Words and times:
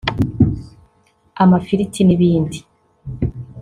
amafiriti 1.43 2.01
n’ibindi 2.03 2.57